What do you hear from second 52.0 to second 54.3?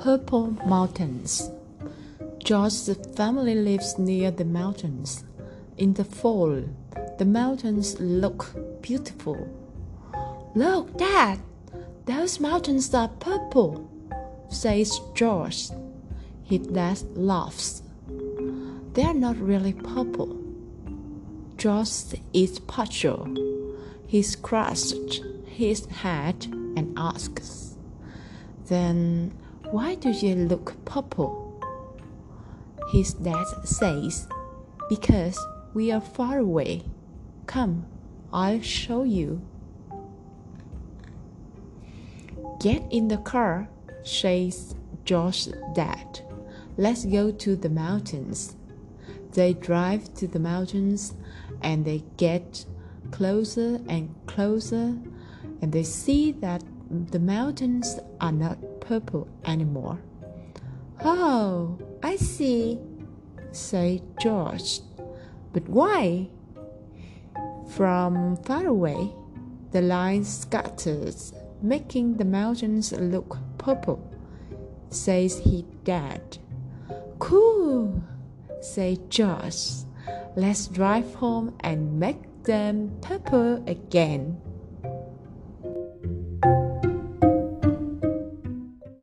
get closer and